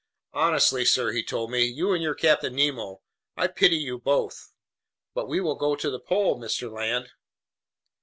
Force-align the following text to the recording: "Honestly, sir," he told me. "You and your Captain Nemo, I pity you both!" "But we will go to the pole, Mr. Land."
"Honestly, 0.33 0.83
sir," 0.83 1.11
he 1.11 1.21
told 1.21 1.51
me. 1.51 1.63
"You 1.63 1.93
and 1.93 2.01
your 2.01 2.15
Captain 2.15 2.55
Nemo, 2.55 3.03
I 3.37 3.45
pity 3.45 3.75
you 3.77 3.99
both!" 3.99 4.51
"But 5.13 5.27
we 5.27 5.39
will 5.39 5.53
go 5.53 5.75
to 5.75 5.91
the 5.91 5.99
pole, 5.99 6.39
Mr. 6.41 6.71
Land." 6.71 7.11